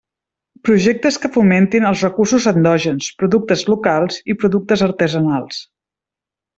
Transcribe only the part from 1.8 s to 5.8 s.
els recursos endògens, productes locals i productes artesanals.